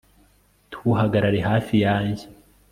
[0.69, 2.25] ntuhagarare hafi yanjye